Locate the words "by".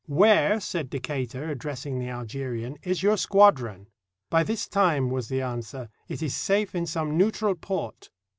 4.31-4.41